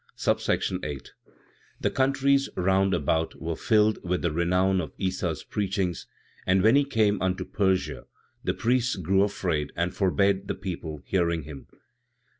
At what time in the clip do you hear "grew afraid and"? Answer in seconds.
8.95-9.93